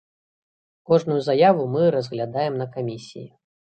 [0.87, 3.27] Кожную заяву мы разглядаем на камісіі.